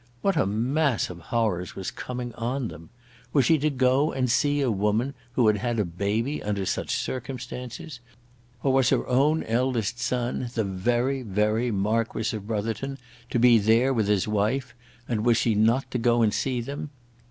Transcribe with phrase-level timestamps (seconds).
[0.23, 2.89] What a mass of horrors was coming on them!
[3.33, 6.95] Was she to go and see a woman who had had a baby under such
[6.97, 7.99] circumstances?
[8.63, 12.97] Or was her own eldest son, the very, very Marquis of Brotherton,
[13.29, 14.73] to be there with his wife,
[15.07, 16.89] and was she not to go and see them?